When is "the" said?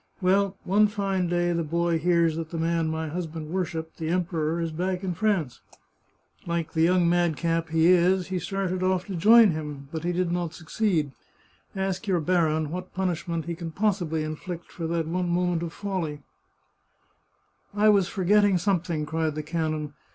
1.53-1.61, 2.49-2.57, 3.97-4.09, 6.73-6.81, 10.03-10.07, 19.35-19.43